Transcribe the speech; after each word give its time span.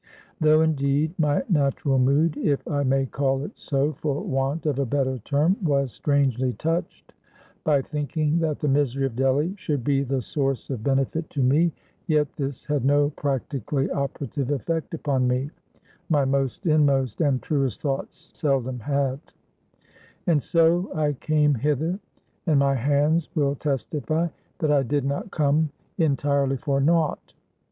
Though 0.39 0.61
indeed 0.63 1.13
my 1.19 1.43
natural 1.47 1.99
mood 1.99 2.35
if 2.35 2.67
I 2.67 2.81
may 2.81 3.05
call 3.05 3.43
it 3.43 3.55
so, 3.55 3.93
for 3.93 4.23
want 4.23 4.65
of 4.65 4.79
a 4.79 4.85
better 4.87 5.19
term 5.19 5.55
was 5.61 5.91
strangely 5.91 6.53
touched 6.53 7.13
by 7.63 7.83
thinking 7.83 8.39
that 8.39 8.57
the 8.61 8.67
misery 8.67 9.05
of 9.05 9.15
Delly 9.15 9.53
should 9.59 9.83
be 9.83 10.01
the 10.01 10.23
source 10.23 10.71
of 10.71 10.81
benefit 10.83 11.29
to 11.29 11.43
me; 11.43 11.71
yet 12.07 12.35
this 12.35 12.65
had 12.65 12.83
no 12.83 13.11
practically 13.11 13.91
operative 13.91 14.49
effect 14.49 14.95
upon 14.95 15.27
me, 15.27 15.51
my 16.09 16.25
most 16.25 16.65
inmost 16.65 17.21
and 17.21 17.39
truest 17.43 17.83
thoughts 17.83 18.31
seldom 18.33 18.79
have; 18.79 19.19
and 20.25 20.41
so 20.41 20.89
I 20.95 21.13
came 21.13 21.53
hither, 21.53 21.99
and 22.47 22.57
my 22.57 22.73
hands 22.73 23.29
will 23.35 23.53
testify 23.53 24.29
that 24.57 24.71
I 24.71 24.81
did 24.81 25.05
not 25.05 25.29
come 25.29 25.69
entirely 25.99 26.57
for 26.57 26.81
naught. 26.81 27.35